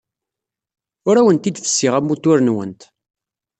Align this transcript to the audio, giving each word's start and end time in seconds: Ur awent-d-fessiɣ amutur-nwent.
Ur 1.07 1.15
awent-d-fessiɣ 1.17 1.93
amutur-nwent. 1.99 2.81